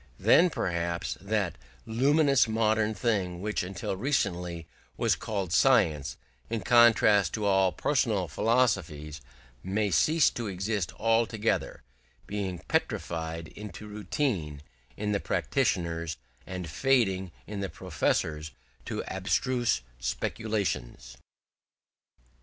Then 0.17 0.49
perhaps 0.49 1.15
that 1.21 1.59
luminous 1.85 2.47
modern 2.47 2.95
thing 2.95 3.39
which 3.39 3.61
until 3.61 3.95
recently 3.95 4.65
was 4.97 5.15
called 5.15 5.53
science, 5.53 6.17
in 6.49 6.61
contrast 6.61 7.35
to 7.35 7.45
all 7.45 7.71
personal 7.71 8.27
philosophies, 8.27 9.21
may 9.61 9.91
cease 9.91 10.31
to 10.31 10.47
exist 10.47 10.91
altogether, 10.97 11.83
being 12.25 12.57
petrified 12.67 13.49
into 13.49 13.87
routine 13.87 14.63
in 14.97 15.11
the 15.11 15.19
practitioners, 15.19 16.17
and 16.47 16.67
fading 16.67 17.31
in 17.45 17.59
the 17.59 17.69
professors 17.69 18.49
into 18.79 19.03
abstruse 19.07 19.81
speculations. 19.99 21.15